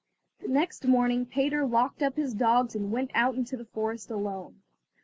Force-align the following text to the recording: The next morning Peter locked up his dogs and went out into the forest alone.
The 0.39 0.47
next 0.47 0.87
morning 0.87 1.27
Peter 1.27 1.63
locked 1.63 2.01
up 2.01 2.15
his 2.15 2.33
dogs 2.33 2.73
and 2.73 2.91
went 2.91 3.11
out 3.13 3.35
into 3.35 3.55
the 3.55 3.65
forest 3.65 4.09
alone. 4.09 4.63